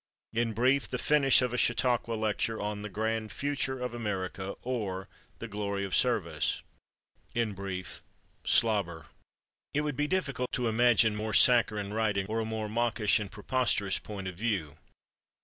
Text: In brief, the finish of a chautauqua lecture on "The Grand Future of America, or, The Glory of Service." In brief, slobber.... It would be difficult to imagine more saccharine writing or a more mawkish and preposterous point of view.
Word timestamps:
In 0.33 0.53
brief, 0.53 0.87
the 0.89 0.97
finish 0.97 1.43
of 1.43 1.53
a 1.53 1.57
chautauqua 1.59 2.13
lecture 2.13 2.59
on 2.59 2.81
"The 2.81 2.89
Grand 2.89 3.31
Future 3.31 3.79
of 3.79 3.93
America, 3.93 4.55
or, 4.63 5.07
The 5.37 5.47
Glory 5.47 5.85
of 5.85 5.95
Service." 5.95 6.63
In 7.35 7.53
brief, 7.53 8.01
slobber.... 8.43 9.05
It 9.75 9.81
would 9.81 9.95
be 9.95 10.07
difficult 10.07 10.51
to 10.53 10.67
imagine 10.67 11.15
more 11.15 11.35
saccharine 11.35 11.93
writing 11.93 12.25
or 12.25 12.39
a 12.39 12.45
more 12.45 12.67
mawkish 12.67 13.19
and 13.19 13.31
preposterous 13.31 13.99
point 13.99 14.27
of 14.27 14.33
view. 14.33 14.75